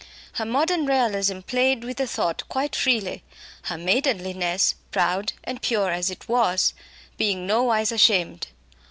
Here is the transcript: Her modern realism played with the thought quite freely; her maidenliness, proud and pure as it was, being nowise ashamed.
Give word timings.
Her 0.33 0.45
modern 0.45 0.87
realism 0.87 1.41
played 1.41 1.83
with 1.83 1.97
the 1.97 2.07
thought 2.07 2.41
quite 2.49 2.75
freely; 2.75 3.23
her 3.65 3.77
maidenliness, 3.77 4.73
proud 4.89 5.33
and 5.43 5.61
pure 5.61 5.91
as 5.91 6.09
it 6.09 6.27
was, 6.27 6.73
being 7.17 7.45
nowise 7.45 7.91
ashamed. 7.91 8.47